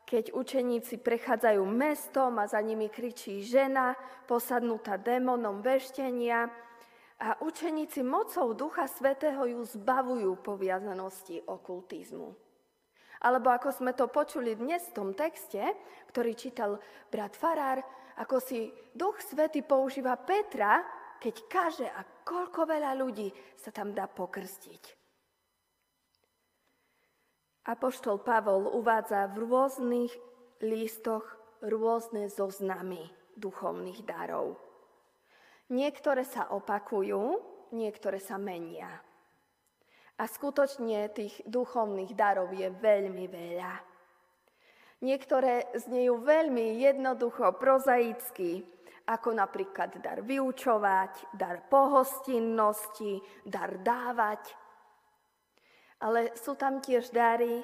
keď 0.10 0.34
učeníci 0.34 1.06
prechádzajú 1.06 1.62
mestom 1.70 2.42
a 2.42 2.50
za 2.50 2.58
nimi 2.66 2.90
kričí 2.90 3.46
žena, 3.46 3.94
posadnutá 4.26 4.98
démonom 4.98 5.62
veštenia 5.62 6.50
a 7.22 7.38
učeníci 7.46 8.02
mocou 8.02 8.58
Ducha 8.58 8.90
Svetého 8.90 9.46
ju 9.46 9.62
zbavujú 9.62 10.42
poviazanosti 10.42 11.46
okultizmu. 11.46 12.34
Alebo 13.22 13.54
ako 13.54 13.70
sme 13.70 13.94
to 13.94 14.10
počuli 14.10 14.58
dnes 14.58 14.90
v 14.90 14.96
tom 14.98 15.10
texte, 15.14 15.62
ktorý 16.10 16.34
čítal 16.34 16.82
brat 17.14 17.38
Farár, 17.38 17.86
ako 18.18 18.42
si 18.42 18.74
Duch 18.90 19.22
Svety 19.22 19.62
používa 19.62 20.18
Petra, 20.18 20.82
keď 21.22 21.36
kaže 21.46 21.86
a 21.86 22.02
koľko 22.26 22.66
veľa 22.66 22.98
ľudí 22.98 23.30
sa 23.54 23.70
tam 23.70 23.94
dá 23.94 24.10
pokrstiť. 24.10 24.99
Apoštol 27.68 28.24
Pavol 28.24 28.72
uvádza 28.72 29.28
v 29.36 29.44
rôznych 29.44 30.14
lístoch 30.64 31.26
rôzne 31.60 32.32
zoznamy 32.32 33.12
duchovných 33.36 34.04
darov. 34.08 34.56
Niektoré 35.70 36.26
sa 36.26 36.50
opakujú, 36.50 37.40
niektoré 37.76 38.18
sa 38.18 38.40
menia. 38.40 38.90
A 40.20 40.24
skutočne 40.28 41.08
tých 41.16 41.40
duchovných 41.48 42.12
darov 42.12 42.52
je 42.52 42.68
veľmi 42.68 43.26
veľa. 43.32 43.74
Niektoré 45.00 45.72
znejú 45.80 46.20
veľmi 46.20 46.84
jednoducho, 46.84 47.56
prozaicky, 47.56 48.68
ako 49.08 49.32
napríklad 49.32 49.96
dar 50.04 50.20
vyučovať, 50.20 51.32
dar 51.40 51.64
pohostinnosti, 51.72 53.24
dar 53.48 53.80
dávať, 53.80 54.59
ale 56.00 56.36
sú 56.36 56.56
tam 56.56 56.80
tiež 56.80 57.12
dary, 57.12 57.60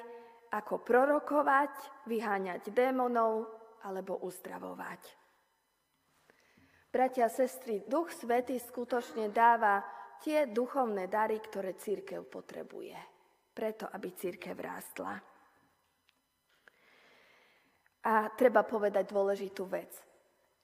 ako 0.52 0.80
prorokovať, 0.84 2.06
vyháňať 2.06 2.70
démonov 2.70 3.48
alebo 3.84 4.20
uzdravovať. 4.22 5.02
Bratia 6.92 7.28
a 7.28 7.32
sestry, 7.32 7.84
Duch 7.84 8.08
Svety 8.08 8.56
skutočne 8.56 9.28
dáva 9.28 9.84
tie 10.24 10.48
duchovné 10.48 11.12
dary, 11.12 11.44
ktoré 11.44 11.76
církev 11.76 12.24
potrebuje, 12.24 12.96
preto 13.52 13.84
aby 13.92 14.16
církev 14.16 14.56
rástla. 14.56 15.12
A 18.06 18.30
treba 18.38 18.62
povedať 18.62 19.12
dôležitú 19.12 19.66
vec. 19.66 19.92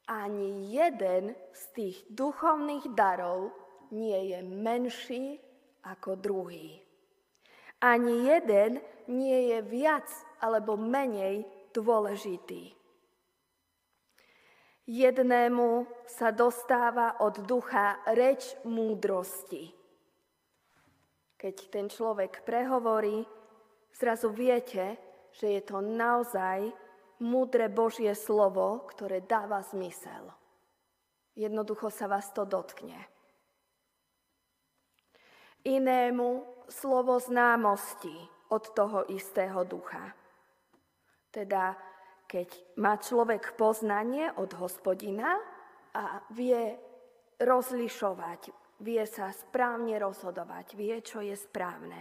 Ani 0.08 0.72
jeden 0.72 1.34
z 1.52 1.62
tých 1.74 1.96
duchovných 2.10 2.94
darov 2.94 3.50
nie 3.92 4.32
je 4.32 4.40
menší 4.42 5.38
ako 5.84 6.16
druhý. 6.18 6.81
Ani 7.82 8.30
jeden 8.30 8.78
nie 9.10 9.50
je 9.50 9.58
viac 9.66 10.06
alebo 10.38 10.78
menej 10.78 11.42
dôležitý. 11.74 12.70
Jednému 14.86 15.86
sa 16.06 16.34
dostáva 16.34 17.22
od 17.22 17.42
ducha 17.46 18.02
reč 18.14 18.54
múdrosti. 18.66 19.70
Keď 21.38 21.56
ten 21.70 21.86
človek 21.90 22.46
prehovorí, 22.46 23.22
zrazu 23.94 24.30
viete, 24.30 24.98
že 25.34 25.58
je 25.58 25.62
to 25.62 25.78
naozaj 25.82 26.70
múdre 27.22 27.70
Božie 27.70 28.14
slovo, 28.14 28.86
ktoré 28.90 29.22
dáva 29.22 29.62
zmysel. 29.62 30.34
Jednoducho 31.38 31.88
sa 31.88 32.10
vás 32.10 32.28
to 32.34 32.44
dotkne. 32.44 32.98
Inému 35.62 36.51
slovo 36.72 37.20
známosti 37.20 38.16
od 38.48 38.72
toho 38.72 39.04
istého 39.12 39.64
ducha. 39.68 40.16
Teda, 41.28 41.76
keď 42.24 42.48
má 42.80 42.96
človek 42.96 43.56
poznanie 43.56 44.32
od 44.40 44.52
hospodina 44.56 45.36
a 45.92 46.24
vie 46.32 46.76
rozlišovať, 47.40 48.52
vie 48.80 49.04
sa 49.04 49.28
správne 49.30 50.00
rozhodovať, 50.00 50.76
vie, 50.76 50.96
čo 51.04 51.20
je 51.20 51.36
správne. 51.36 52.00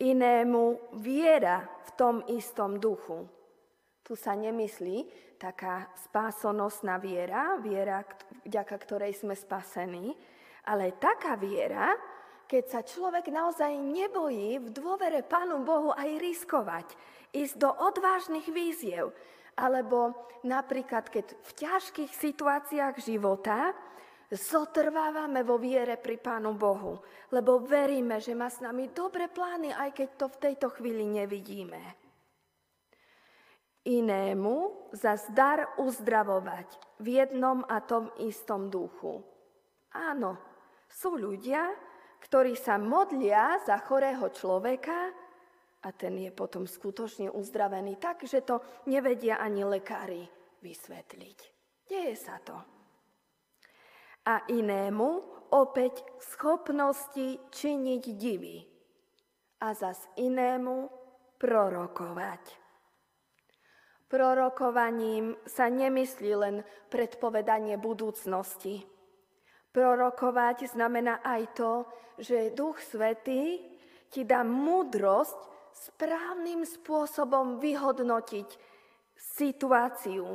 Inému 0.00 0.96
viera 0.96 1.60
v 1.84 1.90
tom 1.92 2.24
istom 2.32 2.80
duchu. 2.80 3.28
Tu 4.00 4.16
sa 4.16 4.32
nemyslí 4.32 5.06
taká 5.36 5.92
spásonosná 5.96 6.96
viera, 6.96 7.60
viera, 7.60 8.04
vďaka 8.44 8.76
ktorej 8.80 9.12
sme 9.16 9.36
spasení, 9.36 10.12
ale 10.68 10.96
taká 10.96 11.36
viera, 11.36 11.92
keď 12.50 12.64
sa 12.66 12.82
človek 12.82 13.30
naozaj 13.30 13.70
nebojí 13.78 14.58
v 14.58 14.74
dôvere 14.74 15.22
Pánu 15.22 15.62
Bohu 15.62 15.94
aj 15.94 16.18
riskovať, 16.18 16.86
ísť 17.30 17.54
do 17.62 17.70
odvážnych 17.70 18.50
víziev, 18.50 19.14
alebo 19.54 20.18
napríklad, 20.42 21.06
keď 21.06 21.30
v 21.30 21.50
ťažkých 21.62 22.10
situáciách 22.10 22.98
života 22.98 23.70
zotrvávame 24.34 25.46
vo 25.46 25.62
viere 25.62 25.94
pri 25.94 26.18
Pánu 26.18 26.58
Bohu, 26.58 26.98
lebo 27.30 27.62
veríme, 27.62 28.18
že 28.18 28.34
má 28.34 28.50
s 28.50 28.58
nami 28.58 28.90
dobre 28.90 29.30
plány, 29.30 29.70
aj 29.70 29.94
keď 29.94 30.08
to 30.18 30.26
v 30.26 30.40
tejto 30.42 30.66
chvíli 30.74 31.06
nevidíme. 31.06 31.78
Inému 33.86 34.90
za 34.90 35.14
zdar 35.14 35.78
uzdravovať 35.78 36.98
v 36.98 37.06
jednom 37.22 37.62
a 37.70 37.78
tom 37.78 38.10
istom 38.18 38.66
duchu. 38.66 39.22
Áno, 39.94 40.34
sú 40.90 41.14
ľudia, 41.14 41.89
ktorí 42.20 42.54
sa 42.56 42.76
modlia 42.76 43.58
za 43.64 43.80
chorého 43.80 44.28
človeka 44.32 45.12
a 45.80 45.88
ten 45.96 46.20
je 46.20 46.30
potom 46.30 46.68
skutočne 46.68 47.32
uzdravený 47.32 47.96
tak, 47.96 48.28
že 48.28 48.44
to 48.44 48.60
nevedia 48.88 49.40
ani 49.40 49.64
lekári 49.64 50.28
vysvetliť. 50.60 51.38
Deje 51.88 52.14
sa 52.14 52.36
to. 52.44 52.56
A 54.28 54.44
inému 54.52 55.08
opäť 55.56 56.04
schopnosti 56.20 57.40
činiť 57.50 58.02
divy 58.14 58.62
a 59.64 59.72
zas 59.72 60.04
inému 60.20 60.86
prorokovať. 61.40 62.60
Prorokovaním 64.10 65.38
sa 65.46 65.70
nemyslí 65.70 66.30
len 66.34 66.56
predpovedanie 66.90 67.78
budúcnosti. 67.78 68.82
Prorokovať 69.70 70.74
znamená 70.74 71.22
aj 71.22 71.42
to, 71.54 71.72
že 72.18 72.54
Duch 72.54 72.82
Svetý 72.82 73.62
ti 74.10 74.26
dá 74.26 74.42
múdrosť 74.42 75.38
správnym 75.70 76.66
spôsobom 76.66 77.62
vyhodnotiť 77.62 78.48
situáciu 79.14 80.26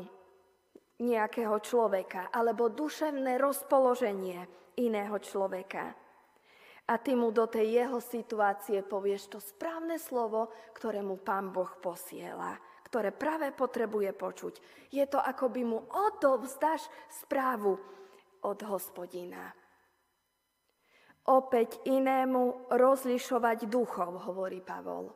nejakého 1.04 1.58
človeka 1.60 2.32
alebo 2.32 2.72
duševné 2.72 3.36
rozpoloženie 3.36 4.40
iného 4.80 5.20
človeka. 5.20 5.92
A 6.86 6.94
ty 7.02 7.18
mu 7.18 7.34
do 7.36 7.50
tej 7.50 7.84
jeho 7.84 8.00
situácie 8.00 8.86
povieš 8.86 9.36
to 9.36 9.40
správne 9.44 10.00
slovo, 10.00 10.54
ktoré 10.72 11.04
mu 11.04 11.20
Pán 11.20 11.52
Boh 11.52 11.76
posiela 11.84 12.56
ktoré 12.86 13.12
práve 13.12 13.52
potrebuje 13.52 14.16
počuť. 14.16 14.54
Je 14.88 15.04
to, 15.10 15.20
ako 15.20 15.52
by 15.52 15.62
mu 15.68 15.84
odovzdáš 15.84 16.88
správu 17.12 17.76
od 18.46 18.62
hospodina. 18.70 19.50
Opäť 21.26 21.82
inému 21.90 22.70
rozlišovať 22.70 23.66
duchov, 23.66 24.30
hovorí 24.30 24.62
Pavol. 24.62 25.10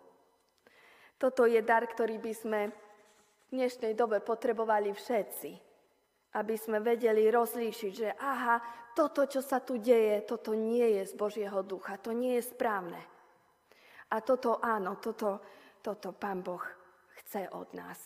Toto 1.22 1.46
je 1.46 1.62
dar, 1.62 1.86
ktorý 1.86 2.18
by 2.18 2.34
sme 2.34 2.62
v 2.74 3.48
dnešnej 3.54 3.94
dobe 3.94 4.18
potrebovali 4.18 4.90
všetci. 4.90 5.52
Aby 6.34 6.56
sme 6.58 6.82
vedeli 6.82 7.30
rozlíšiť, 7.30 7.92
že 7.94 8.10
aha, 8.18 8.58
toto, 8.98 9.26
čo 9.30 9.42
sa 9.42 9.62
tu 9.62 9.78
deje, 9.78 10.26
toto 10.26 10.58
nie 10.58 10.98
je 10.98 11.10
z 11.10 11.14
Božieho 11.14 11.62
ducha, 11.62 12.02
to 12.02 12.14
nie 12.14 12.38
je 12.42 12.50
správne. 12.50 13.02
A 14.10 14.22
toto 14.26 14.58
áno, 14.58 14.98
toto, 14.98 15.42
toto 15.86 16.14
Pán 16.18 16.42
Boh 16.42 16.62
chce 17.22 17.50
od 17.54 17.70
nás. 17.78 18.00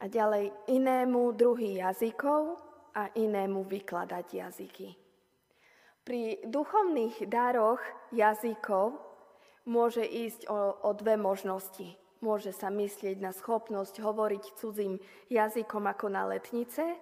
A 0.00 0.06
ďalej 0.06 0.54
inému 0.70 1.34
druhý 1.34 1.82
jazykov 1.82 2.69
a 2.94 3.12
inému 3.14 3.66
vykladať 3.66 4.26
jazyky. 4.26 4.88
Pri 6.02 6.42
duchovných 6.48 7.28
daroch 7.28 7.80
jazykov 8.10 8.98
môže 9.68 10.02
ísť 10.02 10.48
o, 10.48 10.80
o 10.82 10.90
dve 10.96 11.14
možnosti. 11.20 11.94
Môže 12.20 12.52
sa 12.52 12.68
myslieť 12.68 13.20
na 13.20 13.32
schopnosť 13.32 14.00
hovoriť 14.00 14.44
cudzím 14.60 15.00
jazykom 15.32 15.88
ako 15.88 16.06
na 16.12 16.28
letnice 16.28 16.96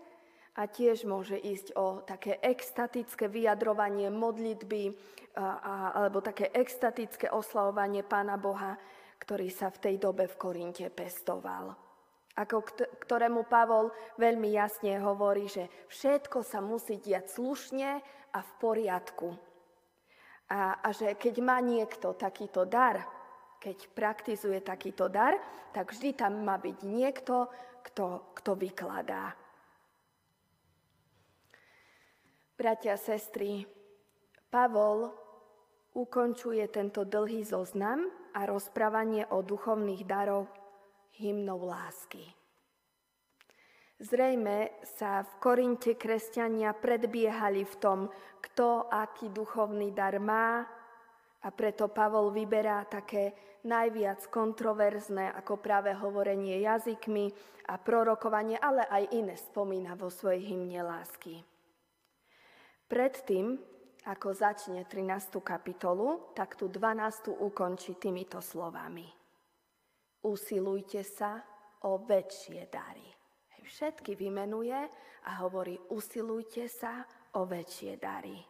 a 0.54 0.62
tiež 0.66 1.06
môže 1.06 1.38
ísť 1.38 1.74
o 1.74 2.02
také 2.02 2.38
extatické 2.42 3.26
vyjadrovanie 3.26 4.10
modlitby 4.10 4.94
a, 5.38 5.46
a, 5.58 5.74
alebo 6.02 6.22
také 6.22 6.50
extatické 6.54 7.30
oslavovanie 7.30 8.06
Pána 8.06 8.38
Boha 8.38 8.78
ktorý 9.18 9.50
sa 9.50 9.68
v 9.68 9.82
tej 9.82 9.94
dobe 9.98 10.30
v 10.30 10.38
Korinte 10.38 10.86
pestoval. 10.88 11.87
Ako 12.38 12.62
ktorému 13.02 13.50
Pavol 13.50 13.90
veľmi 14.14 14.54
jasne 14.54 15.02
hovorí, 15.02 15.50
že 15.50 15.66
všetko 15.90 16.46
sa 16.46 16.62
musí 16.62 17.02
diať 17.02 17.34
slušne 17.34 17.98
a 18.30 18.38
v 18.38 18.50
poriadku. 18.62 19.34
A, 20.48 20.78
a 20.78 20.88
že 20.94 21.18
keď 21.18 21.34
má 21.42 21.58
niekto 21.58 22.14
takýto 22.14 22.62
dar, 22.62 23.02
keď 23.58 23.90
praktizuje 23.90 24.62
takýto 24.62 25.10
dar, 25.10 25.34
tak 25.74 25.90
vždy 25.90 26.14
tam 26.14 26.46
má 26.46 26.56
byť 26.62 26.78
niekto, 26.86 27.50
kto, 27.90 28.32
kto 28.38 28.50
vykladá. 28.54 29.34
Bratia 32.54 32.94
sestry, 32.94 33.66
Pavol 34.48 35.10
ukončuje 35.98 36.62
tento 36.70 37.02
dlhý 37.02 37.42
zoznam 37.42 38.06
a 38.34 38.46
rozprávanie 38.46 39.26
o 39.34 39.42
duchovných 39.42 40.06
darov 40.06 40.46
hymnou 41.18 41.66
lásky. 41.66 42.22
Zrejme 43.98 44.78
sa 44.86 45.26
v 45.26 45.32
Korinte 45.42 45.98
kresťania 45.98 46.70
predbiehali 46.70 47.66
v 47.66 47.74
tom, 47.82 47.98
kto 48.38 48.86
aký 48.86 49.34
duchovný 49.34 49.90
dar 49.90 50.22
má 50.22 50.62
a 51.42 51.48
preto 51.50 51.90
Pavol 51.90 52.30
vyberá 52.30 52.86
také 52.86 53.34
najviac 53.66 54.30
kontroverzné 54.30 55.34
ako 55.34 55.58
práve 55.58 55.90
hovorenie 55.98 56.62
jazykmi 56.62 57.34
a 57.66 57.74
prorokovanie, 57.74 58.54
ale 58.62 58.86
aj 58.86 59.04
iné 59.18 59.34
spomína 59.34 59.98
vo 59.98 60.14
svojej 60.14 60.46
hymne 60.54 60.78
lásky. 60.86 61.42
Predtým 62.86 63.58
ako 64.06 64.30
začne 64.30 64.86
13. 64.86 65.42
kapitolu, 65.42 66.32
tak 66.38 66.54
tu 66.54 66.70
12. 66.70 67.34
ukončí 67.34 67.98
týmito 67.98 68.38
slovami. 68.38 69.17
Usilujte 70.24 71.06
sa 71.06 71.38
o 71.86 72.02
väčšie 72.02 72.66
dary. 72.66 73.06
Všetky 73.68 74.16
vymenuje 74.16 74.80
a 75.28 75.30
hovorí, 75.44 75.76
usilujte 75.92 76.64
sa 76.72 77.04
o 77.36 77.44
väčšie 77.44 78.00
dary. 78.00 78.40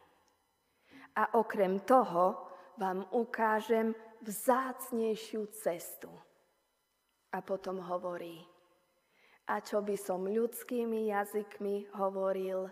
A 1.19 1.35
okrem 1.35 1.83
toho 1.83 2.47
vám 2.79 3.03
ukážem 3.11 3.91
vzácnejšiu 4.23 5.51
cestu. 5.51 6.07
A 7.35 7.43
potom 7.43 7.83
hovorí, 7.83 8.39
a 9.51 9.59
čo 9.59 9.83
by 9.83 9.99
som 9.99 10.23
ľudskými 10.23 11.11
jazykmi 11.11 11.91
hovoril, 11.99 12.71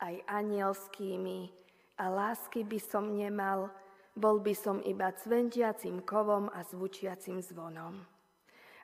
aj 0.00 0.14
anielskými, 0.26 1.52
a 2.00 2.10
lásky 2.10 2.66
by 2.66 2.80
som 2.80 3.14
nemal, 3.14 3.70
bol 4.16 4.42
by 4.42 4.56
som 4.56 4.80
iba 4.82 5.12
cvenčiacim 5.12 6.02
kovom 6.02 6.50
a 6.50 6.64
zvučiacim 6.66 7.38
zvonom. 7.44 8.11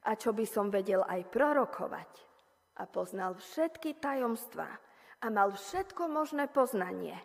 A 0.07 0.15
čo 0.15 0.31
by 0.31 0.47
som 0.47 0.71
vedel 0.71 1.03
aj 1.03 1.27
prorokovať 1.33 2.13
a 2.79 2.87
poznal 2.87 3.35
všetky 3.35 3.99
tajomstvá 3.99 4.71
a 5.19 5.27
mal 5.27 5.51
všetko 5.51 6.07
možné 6.07 6.47
poznanie. 6.47 7.19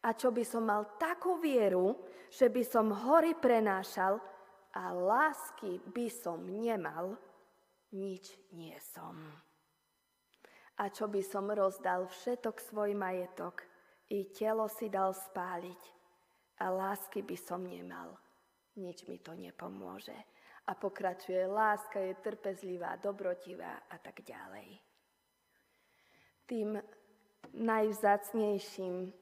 A 0.00 0.16
čo 0.16 0.32
by 0.32 0.40
som 0.40 0.64
mal 0.64 0.96
takú 0.96 1.36
vieru, 1.36 1.92
že 2.32 2.48
by 2.48 2.62
som 2.64 2.88
hory 2.88 3.36
prenášal 3.36 4.16
a 4.72 4.84
lásky 4.96 5.82
by 5.92 6.08
som 6.08 6.40
nemal, 6.48 7.20
nič 7.92 8.32
nie 8.56 8.72
som. 8.80 9.18
A 10.80 10.88
čo 10.88 11.12
by 11.12 11.20
som 11.20 11.52
rozdal 11.52 12.08
všetok 12.08 12.56
svoj 12.56 12.96
majetok 12.96 13.60
i 14.08 14.32
telo 14.32 14.64
si 14.72 14.88
dal 14.88 15.12
spáliť 15.12 15.82
a 16.64 16.72
lásky 16.72 17.20
by 17.20 17.36
som 17.36 17.60
nemal. 17.60 18.16
Nič 18.80 19.04
mi 19.04 19.20
to 19.20 19.36
nepomôže. 19.36 20.16
A 20.66 20.74
pokračuje, 20.74 21.46
láska 21.46 21.98
je 21.98 22.14
trpezlivá, 22.14 22.96
dobrotivá 22.96 23.82
a 23.90 23.96
tak 23.98 24.22
ďalej. 24.22 24.78
Tým 26.46 26.78
najvzácnejším 27.54 29.12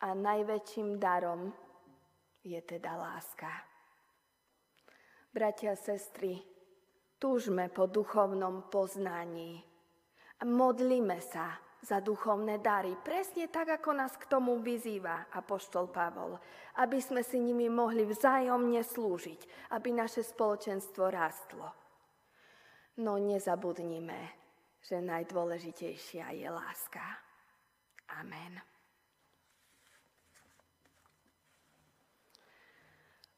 a 0.00 0.08
najväčším 0.14 0.98
darom 1.00 1.52
je 2.44 2.60
teda 2.62 2.96
láska. 2.96 3.48
Bratia 5.32 5.72
a 5.72 5.76
sestry, 5.76 6.40
túžme 7.20 7.68
po 7.68 7.84
duchovnom 7.88 8.72
poznaní 8.72 9.60
a 10.40 10.44
modlíme 10.44 11.20
sa, 11.20 11.60
za 11.82 12.00
duchovné 12.00 12.58
dary, 12.58 12.96
presne 12.98 13.46
tak, 13.46 13.80
ako 13.80 13.90
nás 13.94 14.16
k 14.16 14.26
tomu 14.26 14.58
vyzýva 14.58 15.30
apoštol 15.32 15.92
Pavol, 15.92 16.40
aby 16.80 16.98
sme 16.98 17.22
si 17.22 17.38
nimi 17.38 17.68
mohli 17.68 18.02
vzájomne 18.02 18.80
slúžiť, 18.82 19.70
aby 19.76 19.92
naše 19.92 20.24
spoločenstvo 20.24 21.04
rástlo. 21.08 21.68
No 22.96 23.20
nezabudnime, 23.20 24.32
že 24.80 25.04
najdôležitejšia 25.04 26.32
je 26.32 26.48
láska. 26.48 27.04
Amen. 28.16 28.56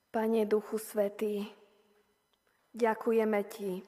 Pane 0.08 0.48
Duchu 0.48 0.80
Svetý, 0.80 1.44
ďakujeme 2.72 3.40
Ti, 3.44 3.84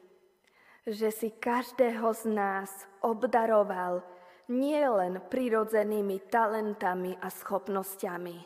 že 0.85 1.09
si 1.09 1.33
každého 1.33 2.13
z 2.13 2.25
nás 2.29 2.71
obdaroval 3.01 4.05
nie 4.51 4.83
len 4.83 5.23
prirodzenými 5.31 6.27
talentami 6.27 7.15
a 7.23 7.31
schopnosťami, 7.31 8.39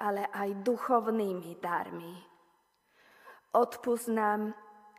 ale 0.00 0.30
aj 0.30 0.62
duchovnými 0.62 1.58
darmi. 1.58 2.14
Odpust 3.54 4.10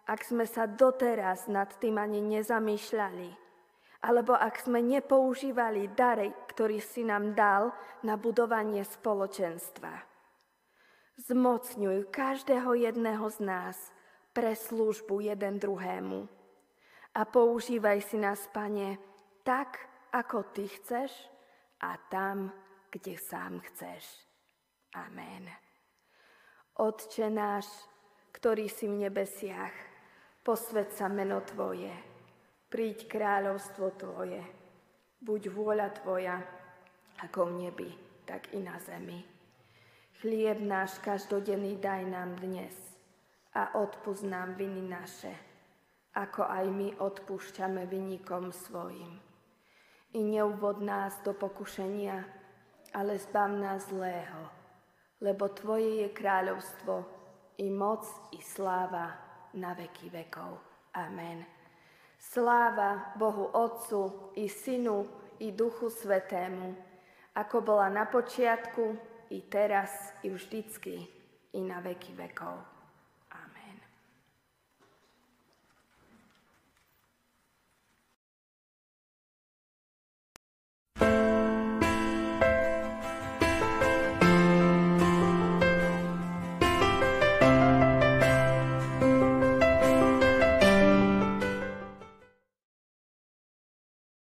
ak 0.06 0.22
sme 0.22 0.46
sa 0.46 0.70
doteraz 0.70 1.50
nad 1.50 1.72
tým 1.82 1.98
ani 1.98 2.22
nezamýšľali, 2.22 3.30
alebo 4.06 4.38
ak 4.38 4.62
sme 4.62 4.86
nepoužívali 4.86 5.90
dary, 5.98 6.30
ktorý 6.54 6.78
si 6.78 7.02
nám 7.02 7.34
dal 7.34 7.74
na 8.06 8.14
budovanie 8.14 8.86
spoločenstva. 8.86 10.06
Zmocňuj 11.26 12.12
každého 12.14 12.76
jedného 12.76 13.26
z 13.34 13.40
nás 13.42 13.78
pre 14.36 14.54
službu 14.54 15.26
jeden 15.26 15.58
druhému. 15.58 16.28
A 17.16 17.22
používaj 17.24 18.04
si 18.04 18.20
nás, 18.20 18.46
Pane, 18.52 19.00
tak, 19.48 19.95
ako 20.12 20.52
ty 20.54 20.68
chceš 20.68 21.12
a 21.82 21.98
tam, 22.12 22.52
kde 22.92 23.18
sám 23.18 23.60
chceš. 23.72 24.04
Amen. 24.96 25.50
Otče 26.76 27.32
náš, 27.32 27.68
ktorý 28.36 28.68
si 28.68 28.88
v 28.88 29.08
nebesiach, 29.08 29.76
posved 30.44 30.92
sa 30.92 31.08
meno 31.08 31.40
Tvoje, 31.44 31.92
príď 32.68 33.08
kráľovstvo 33.08 33.96
Tvoje, 33.96 34.44
buď 35.24 35.42
vôľa 35.52 35.90
Tvoja, 36.00 36.38
ako 37.24 37.48
v 37.48 37.52
nebi, 37.68 37.90
tak 38.28 38.52
i 38.52 38.60
na 38.60 38.76
zemi. 38.80 39.24
Chlieb 40.20 40.64
náš 40.64 41.00
každodenný 41.04 41.80
daj 41.80 42.08
nám 42.08 42.40
dnes 42.40 42.76
a 43.56 43.76
odpúsť 43.80 44.24
nám 44.28 44.56
viny 44.56 44.84
naše, 44.84 45.32
ako 46.16 46.48
aj 46.48 46.66
my 46.72 46.88
odpúšťame 47.00 47.88
vynikom 47.88 48.52
svojim. 48.52 49.35
I 50.16 50.24
neuvod 50.24 50.80
nás 50.80 51.20
do 51.28 51.36
pokušenia, 51.36 52.24
ale 52.96 53.20
zbav 53.20 53.52
nás 53.52 53.92
zlého, 53.92 54.48
lebo 55.20 55.52
Tvoje 55.52 56.08
je 56.08 56.10
kráľovstvo, 56.16 57.04
i 57.60 57.68
moc, 57.68 58.08
i 58.32 58.40
sláva 58.40 59.12
na 59.60 59.76
veky 59.76 60.12
vekov. 60.12 60.60
Amen. 60.96 61.44
Sláva 62.20 63.12
Bohu 63.20 63.52
Otcu, 63.52 64.32
i 64.40 64.48
Synu, 64.48 65.08
i 65.40 65.52
Duchu 65.52 65.92
Svetému, 65.92 66.76
ako 67.36 67.62
bola 67.62 67.92
na 67.92 68.08
počiatku, 68.08 68.96
i 69.36 69.44
teraz, 69.52 70.16
i 70.24 70.32
vždycky, 70.32 70.96
i 71.52 71.60
na 71.60 71.84
veky 71.84 72.16
vekov. 72.16 72.75